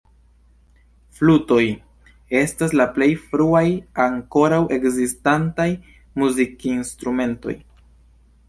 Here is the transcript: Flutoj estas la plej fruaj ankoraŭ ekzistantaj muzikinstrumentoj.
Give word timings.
Flutoj 1.17 1.65
estas 2.39 2.73
la 2.81 2.87
plej 2.95 3.09
fruaj 3.27 3.63
ankoraŭ 4.07 4.61
ekzistantaj 4.79 5.69
muzikinstrumentoj. 6.23 7.57